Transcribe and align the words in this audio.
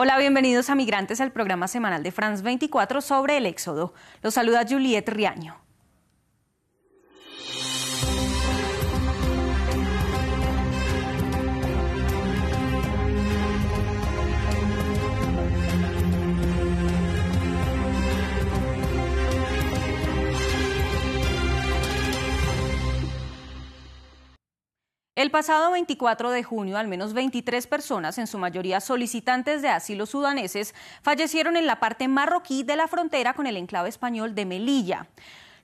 Hola, 0.00 0.16
bienvenidos 0.16 0.70
a 0.70 0.76
Migrantes, 0.76 1.20
al 1.20 1.32
programa 1.32 1.66
semanal 1.66 2.04
de 2.04 2.12
France 2.12 2.40
24 2.44 3.00
sobre 3.00 3.36
el 3.36 3.46
éxodo. 3.46 3.94
Los 4.22 4.34
saluda 4.34 4.64
Juliette 4.64 5.08
Riaño. 5.08 5.67
El 25.18 25.32
pasado 25.32 25.72
24 25.72 26.30
de 26.30 26.44
junio, 26.44 26.78
al 26.78 26.86
menos 26.86 27.12
23 27.12 27.66
personas, 27.66 28.18
en 28.18 28.28
su 28.28 28.38
mayoría 28.38 28.80
solicitantes 28.80 29.62
de 29.62 29.68
asilo 29.68 30.06
sudaneses, 30.06 30.76
fallecieron 31.02 31.56
en 31.56 31.66
la 31.66 31.80
parte 31.80 32.06
marroquí 32.06 32.62
de 32.62 32.76
la 32.76 32.86
frontera 32.86 33.34
con 33.34 33.48
el 33.48 33.56
enclave 33.56 33.88
español 33.88 34.36
de 34.36 34.46
Melilla. 34.46 35.08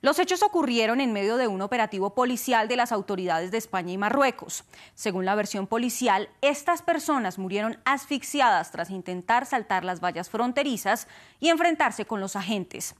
Los 0.01 0.19
hechos 0.19 0.43
ocurrieron 0.43 0.99
en 0.99 1.13
medio 1.13 1.37
de 1.37 1.47
un 1.47 1.61
operativo 1.61 2.13
policial 2.13 2.67
de 2.67 2.75
las 2.75 2.91
autoridades 2.91 3.49
de 3.49 3.57
España 3.57 3.93
y 3.93 3.97
Marruecos. 3.97 4.65
Según 4.93 5.23
la 5.23 5.35
versión 5.35 5.67
policial, 5.67 6.27
estas 6.41 6.81
personas 6.81 7.39
murieron 7.39 7.79
asfixiadas 7.85 8.71
tras 8.71 8.89
intentar 8.89 9.45
saltar 9.45 9.85
las 9.85 10.01
vallas 10.03 10.29
fronterizas 10.29 11.07
y 11.39 11.47
enfrentarse 11.47 12.03
con 12.03 12.19
los 12.19 12.35
agentes 12.35 12.93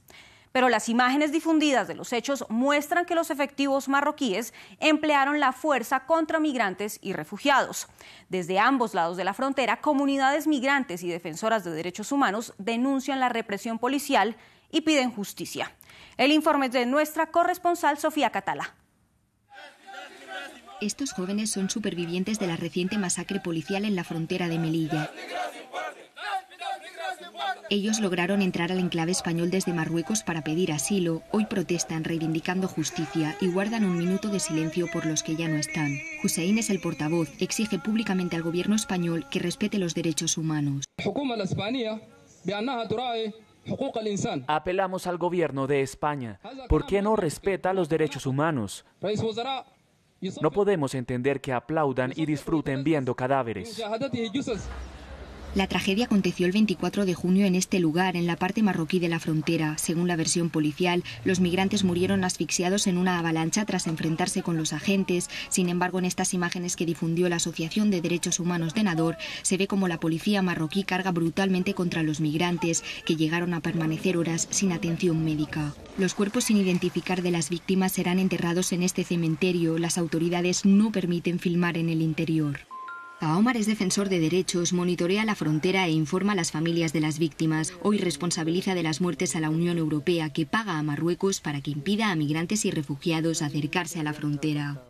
pero 0.56 0.70
las 0.70 0.88
imágenes 0.88 1.32
difundidas 1.32 1.86
de 1.86 1.94
los 1.94 2.14
hechos 2.14 2.42
muestran 2.48 3.04
que 3.04 3.14
los 3.14 3.28
efectivos 3.28 3.88
marroquíes 3.88 4.54
emplearon 4.80 5.38
la 5.38 5.52
fuerza 5.52 6.06
contra 6.06 6.40
migrantes 6.40 6.98
y 7.02 7.12
refugiados. 7.12 7.88
Desde 8.30 8.58
ambos 8.58 8.94
lados 8.94 9.18
de 9.18 9.24
la 9.24 9.34
frontera, 9.34 9.82
comunidades 9.82 10.46
migrantes 10.46 11.02
y 11.02 11.10
defensoras 11.10 11.62
de 11.62 11.72
derechos 11.72 12.10
humanos 12.10 12.54
denuncian 12.56 13.20
la 13.20 13.28
represión 13.28 13.78
policial 13.78 14.34
y 14.70 14.80
piden 14.80 15.10
justicia. 15.10 15.72
El 16.16 16.32
informe 16.32 16.70
de 16.70 16.86
nuestra 16.86 17.30
corresponsal 17.30 17.98
Sofía 17.98 18.30
Catala. 18.30 18.74
Estos 20.80 21.12
jóvenes 21.12 21.50
son 21.50 21.68
supervivientes 21.68 22.38
de 22.38 22.46
la 22.46 22.56
reciente 22.56 22.96
masacre 22.96 23.40
policial 23.40 23.84
en 23.84 23.94
la 23.94 24.04
frontera 24.04 24.48
de 24.48 24.58
Melilla. 24.58 25.10
Ellos 27.68 27.98
lograron 27.98 28.42
entrar 28.42 28.70
al 28.70 28.78
enclave 28.78 29.10
español 29.10 29.50
desde 29.50 29.72
Marruecos 29.72 30.22
para 30.22 30.42
pedir 30.42 30.70
asilo. 30.70 31.22
Hoy 31.32 31.46
protestan 31.46 32.04
reivindicando 32.04 32.68
justicia 32.68 33.36
y 33.40 33.50
guardan 33.50 33.84
un 33.84 33.98
minuto 33.98 34.28
de 34.28 34.38
silencio 34.38 34.86
por 34.92 35.04
los 35.04 35.24
que 35.24 35.34
ya 35.34 35.48
no 35.48 35.56
están. 35.56 35.98
Hussein 36.22 36.58
es 36.58 36.70
el 36.70 36.80
portavoz, 36.80 37.28
exige 37.40 37.80
públicamente 37.80 38.36
al 38.36 38.42
gobierno 38.42 38.76
español 38.76 39.26
que 39.30 39.40
respete 39.40 39.78
los 39.78 39.94
derechos 39.94 40.38
humanos. 40.38 40.84
Apelamos 44.46 45.06
al 45.08 45.18
gobierno 45.18 45.66
de 45.66 45.82
España. 45.82 46.40
¿Por 46.68 46.86
qué 46.86 47.02
no 47.02 47.16
respeta 47.16 47.72
los 47.72 47.88
derechos 47.88 48.26
humanos? 48.26 48.84
No 50.40 50.52
podemos 50.52 50.94
entender 50.94 51.40
que 51.40 51.52
aplaudan 51.52 52.12
y 52.14 52.26
disfruten 52.26 52.84
viendo 52.84 53.16
cadáveres. 53.16 53.82
La 55.56 55.68
tragedia 55.68 56.04
aconteció 56.04 56.44
el 56.44 56.52
24 56.52 57.06
de 57.06 57.14
junio 57.14 57.46
en 57.46 57.54
este 57.54 57.80
lugar, 57.80 58.14
en 58.14 58.26
la 58.26 58.36
parte 58.36 58.62
marroquí 58.62 58.98
de 58.98 59.08
la 59.08 59.18
frontera. 59.18 59.78
Según 59.78 60.06
la 60.06 60.14
versión 60.14 60.50
policial, 60.50 61.02
los 61.24 61.40
migrantes 61.40 61.82
murieron 61.82 62.24
asfixiados 62.24 62.86
en 62.86 62.98
una 62.98 63.18
avalancha 63.18 63.64
tras 63.64 63.86
enfrentarse 63.86 64.42
con 64.42 64.58
los 64.58 64.74
agentes. 64.74 65.30
Sin 65.48 65.70
embargo, 65.70 65.98
en 65.98 66.04
estas 66.04 66.34
imágenes 66.34 66.76
que 66.76 66.84
difundió 66.84 67.30
la 67.30 67.36
Asociación 67.36 67.90
de 67.90 68.02
Derechos 68.02 68.38
Humanos 68.38 68.74
de 68.74 68.82
Nador, 68.82 69.16
se 69.40 69.56
ve 69.56 69.66
como 69.66 69.88
la 69.88 69.98
policía 69.98 70.42
marroquí 70.42 70.84
carga 70.84 71.10
brutalmente 71.10 71.72
contra 71.72 72.02
los 72.02 72.20
migrantes, 72.20 72.84
que 73.06 73.16
llegaron 73.16 73.54
a 73.54 73.60
permanecer 73.60 74.18
horas 74.18 74.48
sin 74.50 74.72
atención 74.72 75.24
médica. 75.24 75.72
Los 75.96 76.12
cuerpos 76.12 76.44
sin 76.44 76.58
identificar 76.58 77.22
de 77.22 77.30
las 77.30 77.48
víctimas 77.48 77.92
serán 77.92 78.18
enterrados 78.18 78.72
en 78.72 78.82
este 78.82 79.04
cementerio. 79.04 79.78
Las 79.78 79.96
autoridades 79.96 80.66
no 80.66 80.92
permiten 80.92 81.38
filmar 81.38 81.78
en 81.78 81.88
el 81.88 82.02
interior. 82.02 82.58
Omar 83.22 83.56
es 83.56 83.66
defensor 83.66 84.08
de 84.08 84.20
derechos, 84.20 84.72
monitorea 84.72 85.24
la 85.24 85.34
frontera 85.34 85.86
e 85.86 85.90
informa 85.90 86.32
a 86.32 86.36
las 86.36 86.52
familias 86.52 86.92
de 86.92 87.00
las 87.00 87.18
víctimas. 87.18 87.72
Hoy 87.82 87.98
responsabiliza 87.98 88.74
de 88.74 88.82
las 88.82 89.00
muertes 89.00 89.36
a 89.36 89.40
la 89.40 89.48
Unión 89.48 89.78
Europea, 89.78 90.30
que 90.30 90.44
paga 90.44 90.78
a 90.78 90.82
Marruecos 90.82 91.40
para 91.40 91.62
que 91.62 91.70
impida 91.70 92.10
a 92.10 92.16
migrantes 92.16 92.64
y 92.66 92.70
refugiados 92.70 93.40
acercarse 93.40 94.00
a 94.00 94.02
la 94.02 94.12
frontera. 94.12 94.82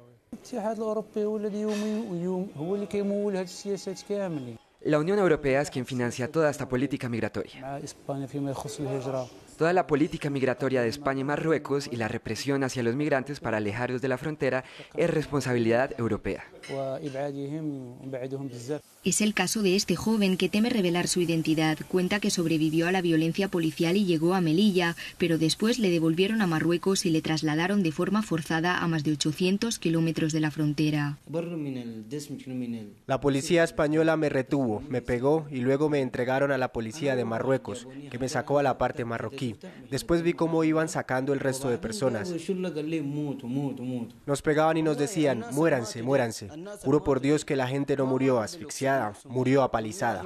La 4.81 4.99
Unión 4.99 5.19
Europea 5.19 5.61
es 5.61 5.71
quien 5.71 5.87
financia 5.87 6.31
toda 6.31 6.51
esta 6.51 6.69
política 6.69 7.09
migratoria. 7.09 7.81
Toda 9.57 9.73
la 9.73 9.87
política 9.87 10.29
migratoria 10.29 10.83
de 10.83 10.89
España 10.89 11.21
y 11.21 11.25
Marruecos 11.25 11.89
y 11.91 11.97
la 11.97 12.09
represión 12.09 12.63
hacia 12.63 12.83
los 12.83 12.95
migrantes 12.95 13.41
para 13.41 13.57
alejarlos 13.57 14.03
de 14.03 14.09
la 14.09 14.19
frontera 14.19 14.65
es 14.95 15.09
responsabilidad 15.09 15.99
europea. 15.99 16.45
Es 19.05 19.21
el 19.21 19.35
caso 19.35 19.63
de 19.63 19.77
este 19.77 19.95
joven 19.95 20.37
que 20.37 20.49
teme 20.49 20.69
revelar 20.69 21.07
su 21.07 21.21
identidad. 21.21 21.79
Cuenta 21.89 22.19
que 22.19 22.31
sobrevivió 22.31 22.89
a 22.89 22.93
la 22.93 23.01
violencia 23.01 23.49
policial 23.49 23.97
y 23.97 24.05
llegó 24.05 24.35
a 24.35 24.41
Melilla, 24.41 24.97
pero 25.17 25.39
después 25.39 25.79
le 25.79 25.91
devolvieron 25.91 26.43
a 26.43 26.47
Marruecos 26.47 27.07
y 27.07 27.11
le 27.11 27.23
trasladaron 27.23 27.83
de 27.83 27.93
forma 27.93 28.23
forzada 28.23 28.79
a 28.79 28.89
más 28.89 29.05
de 29.05 29.13
800 29.13 29.79
kilómetros 29.79 30.33
de 30.33 30.41
la 30.41 30.51
frontera. 30.51 31.19
La 33.07 33.21
policía 33.21 33.65
española 33.65 34.17
me 34.17 34.29
retuvo, 34.29 34.83
me 34.89 35.03
pegó 35.03 35.47
y 35.51 35.61
luego 35.61 35.89
me 35.89 36.01
entregaron 36.01 36.51
a 36.51 36.59
la 36.59 36.73
policía 36.73 37.15
de 37.15 37.25
Marruecos, 37.25 37.87
que 38.11 38.19
me 38.19 38.29
sacó 38.29 38.59
a 38.59 38.63
la 38.63 38.77
parte 38.77 39.05
marroquí. 39.05 39.46
Después 39.91 40.23
vi 40.23 40.33
cómo 40.33 40.65
iban 40.65 40.89
sacando 40.89 41.33
el 41.33 41.41
resto 41.41 41.69
de 41.69 41.79
personas. 41.79 42.33
Nos 44.27 44.43
pegaban 44.43 44.77
y 44.77 44.83
nos 44.83 44.99
decían, 44.99 45.45
muéranse, 45.53 46.03
muéranse. 46.03 46.49
Juro 46.83 47.05
por 47.05 47.21
Dios 47.21 47.45
que 47.45 47.57
la 47.57 47.69
gente 47.69 47.97
no 47.97 48.07
murió 48.07 48.41
asfixiada, 48.41 49.13
murió 49.25 49.63
apalizada. 49.63 50.25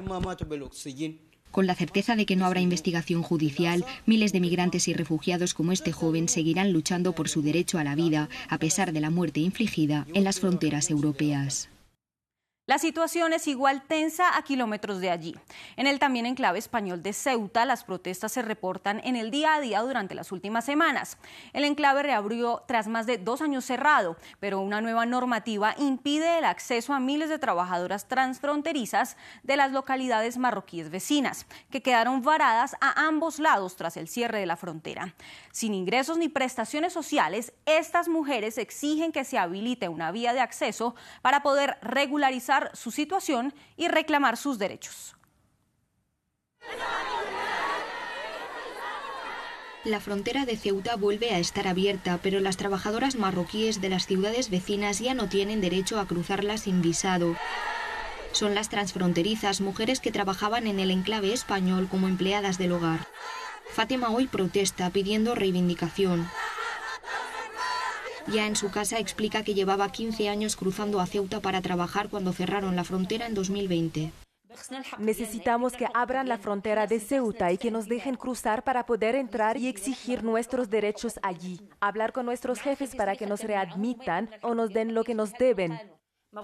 Con 1.51 1.67
la 1.67 1.75
certeza 1.75 2.15
de 2.15 2.25
que 2.25 2.37
no 2.37 2.45
habrá 2.45 2.61
investigación 2.61 3.23
judicial, 3.23 3.85
miles 4.05 4.31
de 4.31 4.39
migrantes 4.39 4.87
y 4.87 4.93
refugiados 4.93 5.53
como 5.53 5.73
este 5.73 5.91
joven 5.91 6.29
seguirán 6.29 6.71
luchando 6.71 7.11
por 7.13 7.27
su 7.27 7.41
derecho 7.41 7.77
a 7.77 7.83
la 7.83 7.93
vida, 7.93 8.29
a 8.47 8.57
pesar 8.57 8.93
de 8.93 9.01
la 9.01 9.09
muerte 9.09 9.41
infligida 9.41 10.07
en 10.13 10.23
las 10.23 10.39
fronteras 10.39 10.89
europeas. 10.89 11.69
La 12.71 12.79
situación 12.79 13.33
es 13.33 13.49
igual 13.49 13.81
tensa 13.81 14.37
a 14.37 14.43
kilómetros 14.43 15.01
de 15.01 15.09
allí. 15.09 15.35
En 15.75 15.87
el 15.87 15.99
también 15.99 16.25
enclave 16.25 16.57
español 16.57 17.03
de 17.03 17.11
Ceuta, 17.11 17.65
las 17.65 17.83
protestas 17.83 18.31
se 18.31 18.41
reportan 18.41 19.01
en 19.03 19.17
el 19.17 19.29
día 19.29 19.55
a 19.55 19.59
día 19.59 19.81
durante 19.81 20.15
las 20.15 20.31
últimas 20.31 20.63
semanas. 20.63 21.17
El 21.51 21.65
enclave 21.65 22.01
reabrió 22.01 22.63
tras 22.69 22.87
más 22.87 23.05
de 23.07 23.17
dos 23.17 23.41
años 23.41 23.65
cerrado, 23.65 24.15
pero 24.39 24.61
una 24.61 24.79
nueva 24.79 25.05
normativa 25.05 25.75
impide 25.79 26.37
el 26.37 26.45
acceso 26.45 26.93
a 26.93 27.01
miles 27.01 27.27
de 27.27 27.39
trabajadoras 27.39 28.07
transfronterizas 28.07 29.17
de 29.43 29.57
las 29.57 29.73
localidades 29.73 30.37
marroquíes 30.37 30.89
vecinas, 30.89 31.47
que 31.71 31.81
quedaron 31.81 32.21
varadas 32.21 32.77
a 32.79 33.05
ambos 33.05 33.39
lados 33.39 33.75
tras 33.75 33.97
el 33.97 34.07
cierre 34.07 34.39
de 34.39 34.45
la 34.45 34.55
frontera. 34.55 35.13
Sin 35.51 35.73
ingresos 35.73 36.17
ni 36.17 36.29
prestaciones 36.29 36.93
sociales, 36.93 37.51
estas 37.65 38.07
mujeres 38.07 38.57
exigen 38.57 39.11
que 39.11 39.25
se 39.25 39.37
habilite 39.37 39.89
una 39.89 40.13
vía 40.13 40.31
de 40.31 40.39
acceso 40.39 40.95
para 41.21 41.43
poder 41.43 41.77
regularizar 41.81 42.60
su 42.73 42.91
situación 42.91 43.53
y 43.75 43.87
reclamar 43.87 44.37
sus 44.37 44.59
derechos. 44.59 45.15
La 49.83 49.99
frontera 49.99 50.45
de 50.45 50.57
Ceuta 50.57 50.95
vuelve 50.95 51.31
a 51.31 51.39
estar 51.39 51.67
abierta, 51.67 52.19
pero 52.21 52.39
las 52.39 52.55
trabajadoras 52.55 53.15
marroquíes 53.15 53.81
de 53.81 53.89
las 53.89 54.05
ciudades 54.05 54.51
vecinas 54.51 54.99
ya 54.99 55.15
no 55.15 55.27
tienen 55.27 55.59
derecho 55.59 55.99
a 55.99 56.05
cruzarla 56.05 56.57
sin 56.57 56.83
visado. 56.83 57.35
Son 58.31 58.53
las 58.53 58.69
transfronterizas, 58.69 59.59
mujeres 59.59 59.99
que 59.99 60.11
trabajaban 60.11 60.67
en 60.67 60.79
el 60.79 60.91
enclave 60.91 61.33
español 61.33 61.87
como 61.89 62.07
empleadas 62.07 62.59
del 62.59 62.73
hogar. 62.73 63.07
Fátima 63.73 64.09
hoy 64.09 64.27
protesta 64.27 64.89
pidiendo 64.91 65.33
reivindicación. 65.33 66.29
Ya 68.27 68.47
en 68.47 68.55
su 68.55 68.69
casa 68.69 68.99
explica 68.99 69.43
que 69.43 69.53
llevaba 69.53 69.91
15 69.91 70.29
años 70.29 70.55
cruzando 70.55 70.99
a 70.99 71.05
Ceuta 71.07 71.39
para 71.39 71.61
trabajar 71.61 72.09
cuando 72.09 72.33
cerraron 72.33 72.75
la 72.75 72.83
frontera 72.83 73.27
en 73.27 73.33
2020. 73.33 74.11
Necesitamos 74.99 75.73
que 75.73 75.87
abran 75.93 76.27
la 76.27 76.37
frontera 76.37 76.85
de 76.85 76.99
Ceuta 76.99 77.51
y 77.51 77.57
que 77.57 77.71
nos 77.71 77.87
dejen 77.87 78.15
cruzar 78.15 78.63
para 78.63 78.85
poder 78.85 79.15
entrar 79.15 79.57
y 79.57 79.67
exigir 79.67 80.23
nuestros 80.23 80.69
derechos 80.69 81.19
allí. 81.23 81.59
Hablar 81.79 82.11
con 82.11 82.25
nuestros 82.25 82.59
jefes 82.59 82.95
para 82.95 83.15
que 83.15 83.27
nos 83.27 83.43
readmitan 83.43 84.29
o 84.41 84.53
nos 84.53 84.71
den 84.71 84.93
lo 84.93 85.03
que 85.03 85.15
nos 85.15 85.31
deben. 85.33 85.79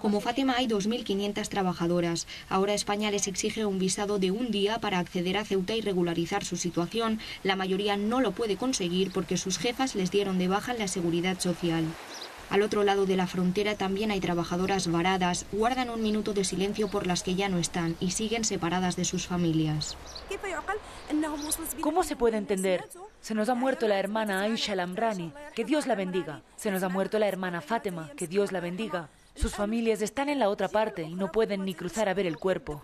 Como 0.02 0.20
Fátima 0.20 0.56
hay 0.58 0.68
2.500 0.68 1.48
trabajadoras. 1.48 2.28
Ahora 2.50 2.74
España 2.74 3.10
les 3.10 3.26
exige 3.30 3.66
un 3.66 3.80
visado 3.80 4.20
de 4.20 4.32
un 4.32 4.52
día 4.52 4.80
para 4.80 5.00
acceder 5.00 5.38
a 5.38 5.46
Ceuta 5.46 5.76
y 5.76 5.82
regularizar 5.82 6.44
su 6.44 6.58
situación. 6.58 7.22
La 7.44 7.56
mayoría 7.56 7.96
no 7.96 8.20
lo 8.20 8.34
puede 8.34 8.58
conseguir 8.58 9.14
porque 9.14 9.38
sus 9.38 9.58
jefas 9.58 9.96
les 9.96 10.12
dieron 10.12 10.40
de 10.40 10.50
baja 10.50 10.74
en 10.74 10.80
la 10.80 10.90
seguridad 10.90 11.40
social. 11.40 11.86
Al 12.50 12.64
otro 12.64 12.84
lado 12.84 13.06
de 13.06 13.16
la 13.16 13.28
frontera 13.28 13.76
también 13.76 14.12
hay 14.12 14.20
trabajadoras 14.20 14.92
varadas, 14.92 15.46
guardan 15.54 15.90
un 15.90 16.02
minuto 16.02 16.34
de 16.34 16.44
silencio 16.44 16.90
por 16.90 17.08
las 17.08 17.24
que 17.24 17.36
ya 17.36 17.48
no 17.48 17.58
están 17.58 17.96
y 18.02 18.12
siguen 18.12 18.44
separadas 18.44 18.98
de 18.98 19.06
sus 19.06 19.26
familias. 19.26 19.96
¿Cómo 21.80 22.04
se 22.04 22.18
puede 22.18 22.36
entender? 22.36 22.84
Se 23.22 23.34
nos 23.34 23.48
ha 23.48 23.56
muerto 23.56 23.88
la 23.88 24.00
hermana 24.00 24.42
Aisha 24.42 24.76
Lamrani, 24.76 25.32
que 25.56 25.64
Dios 25.64 25.88
la 25.88 25.96
bendiga. 25.96 26.42
Se 26.58 26.72
nos 26.72 26.84
ha 26.84 26.90
muerto 26.90 27.20
la 27.20 27.28
hermana 27.30 27.62
Fátima, 27.62 28.12
que 28.18 28.28
Dios 28.28 28.52
la 28.52 28.60
bendiga. 28.60 29.10
Sus 29.38 29.54
familias 29.54 30.02
están 30.02 30.30
en 30.30 30.40
la 30.40 30.50
otra 30.50 30.68
parte 30.68 31.04
y 31.04 31.14
no 31.14 31.32
pueden 31.32 31.64
ni 31.64 31.76
cruzar 31.76 32.10
a 32.10 32.14
ver 32.16 32.26
el 32.26 32.38
cuerpo. 32.38 32.82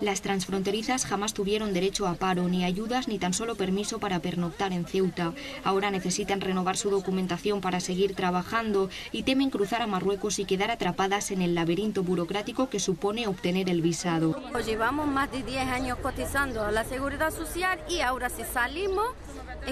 Las 0.00 0.20
transfronterizas 0.20 1.06
jamás 1.06 1.32
tuvieron 1.32 1.72
derecho 1.72 2.06
a 2.06 2.14
paro, 2.14 2.48
ni 2.48 2.64
ayudas, 2.64 3.08
ni 3.08 3.18
tan 3.18 3.32
solo 3.32 3.54
permiso 3.54 3.98
para 3.98 4.20
pernoctar 4.20 4.72
en 4.72 4.84
Ceuta. 4.84 5.32
Ahora 5.64 5.90
necesitan 5.90 6.40
renovar 6.40 6.76
su 6.76 6.90
documentación 6.90 7.60
para 7.60 7.80
seguir 7.80 8.14
trabajando 8.14 8.90
y 9.12 9.22
temen 9.22 9.50
cruzar 9.50 9.80
a 9.80 9.86
Marruecos 9.86 10.38
y 10.38 10.44
quedar 10.44 10.70
atrapadas 10.70 11.30
en 11.30 11.40
el 11.40 11.54
laberinto 11.54 12.02
burocrático 12.02 12.68
que 12.68 12.78
supone 12.78 13.26
obtener 13.26 13.70
el 13.70 13.80
visado. 13.80 14.36
Llevamos 14.64 15.06
más 15.06 15.30
de 15.32 15.42
10 15.42 15.68
años 15.68 15.98
cotizando 15.98 16.62
a 16.62 16.70
la 16.70 16.84
seguridad 16.84 17.30
social 17.30 17.78
y 17.88 18.00
ahora 18.00 18.28
si 18.28 18.44
salimos, 18.44 19.08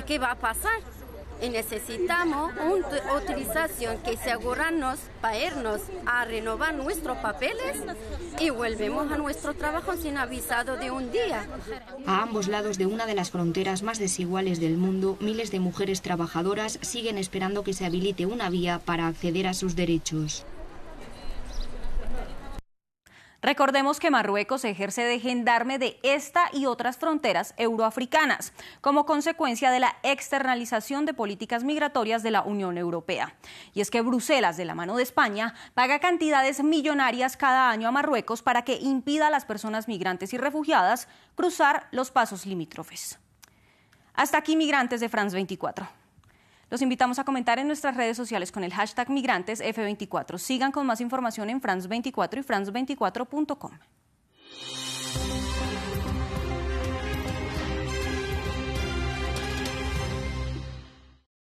¿qué 0.07 0.19
va 0.19 0.33
a 0.33 0.39
pasar? 0.39 0.81
Y 1.43 1.49
necesitamos 1.49 2.53
una 2.55 3.15
utilización 3.17 3.99
que 3.99 4.17
se 4.17 4.33
asegurarnos 4.33 4.99
para 5.21 5.39
irnos 5.39 5.81
a 6.07 6.25
renovar 6.25 6.75
nuestros 6.75 7.19
papeles 7.19 7.83
y 8.41 8.51
volvemos 8.51 9.13
a 9.13 9.19
nuestro 9.19 9.55
trabajo 9.55 9.95
sin 9.97 10.17
avisado 10.17 10.77
de 10.77 10.91
un 10.91 11.13
día. 11.13 11.47
A 12.07 12.23
ambos 12.23 12.49
lados 12.49 12.79
de 12.79 12.87
una 12.87 13.07
de 13.07 13.15
las 13.15 13.31
fronteras 13.31 13.83
más 13.83 13.99
desiguales 13.99 14.59
del 14.59 14.77
mundo, 14.79 15.17
miles 15.21 15.51
de 15.51 15.61
mujeres 15.61 16.01
trabajadoras 16.01 16.79
siguen 16.81 17.19
esperando 17.19 17.63
que 17.63 17.75
se 17.75 17.85
habilite 17.85 18.25
una 18.27 18.49
vía 18.49 18.81
para 18.85 19.07
acceder 19.07 19.47
a 19.47 19.55
sus 19.55 19.77
derechos. 19.77 20.47
Recordemos 23.43 23.99
que 23.99 24.13
Marruecos 24.13 24.65
ejerce 24.65 25.03
de 25.03 25.19
gendarme 25.19 25.81
de 25.81 25.99
esta 26.05 26.45
y 26.53 26.67
otras 26.67 26.97
fronteras 26.97 27.55
euroafricanas, 27.57 28.53
como 28.81 29.05
consecuencia 29.05 29.73
de 29.73 29.81
la 29.81 29.97
externalización 30.05 31.07
de 31.07 31.13
políticas 31.13 31.65
migratorias 31.65 32.23
de 32.23 32.31
la 32.31 32.43
Unión 32.43 32.79
Europea. 32.79 33.35
Y 33.75 33.81
es 33.81 33.91
que 33.91 34.01
Bruselas, 34.01 34.57
de 34.57 34.65
la 34.65 34.77
mano 34.77 34.97
de 34.97 35.03
España, 35.03 35.55
paga 35.75 35.99
cantidades 35.99 36.63
millonarias 36.63 37.37
cada 37.37 37.69
año 37.69 37.89
a 37.89 37.93
Marruecos 37.93 38.43
para 38.43 38.63
que 38.63 38.77
impida 38.77 39.27
a 39.27 39.31
las 39.31 39.45
personas 39.45 39.89
migrantes 39.89 40.33
y 40.33 40.39
refugiadas 40.39 41.09
cruzar 41.35 41.89
los 41.91 42.13
pasos 42.13 42.47
limítrofes. 42.47 43.19
Hasta 44.15 44.39
aquí, 44.39 44.55
migrantes 44.55 45.01
de 45.01 45.09
France 45.09 45.35
24. 45.35 46.02
Los 46.73 46.81
invitamos 46.81 47.19
a 47.19 47.25
comentar 47.25 47.59
en 47.59 47.67
nuestras 47.67 47.99
redes 47.99 48.17
sociales 48.17 48.51
con 48.51 48.65
el 48.65 48.73
hashtag 48.73 49.11
migrantes 49.11 49.63
F24. 49.63 50.39
Sigan 50.39 50.73
con 50.73 50.87
más 50.87 51.03
información 51.03 51.51
en 51.51 51.61
France24 51.61 52.39
y 52.39 52.43
france24.com. 52.43 53.73